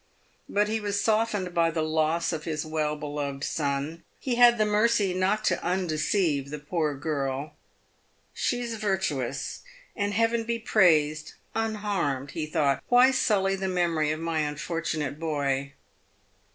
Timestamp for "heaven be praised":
10.15-11.35